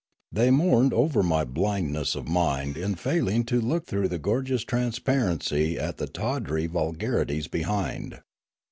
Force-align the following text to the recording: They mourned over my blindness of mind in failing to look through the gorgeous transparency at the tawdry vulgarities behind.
They 0.31 0.49
mourned 0.49 0.93
over 0.93 1.21
my 1.21 1.43
blindness 1.43 2.15
of 2.15 2.27
mind 2.27 2.75
in 2.75 2.95
failing 2.95 3.43
to 3.43 3.61
look 3.61 3.85
through 3.85 4.07
the 4.07 4.17
gorgeous 4.17 4.63
transparency 4.63 5.77
at 5.77 5.97
the 5.97 6.07
tawdry 6.07 6.65
vulgarities 6.65 7.47
behind. 7.47 8.19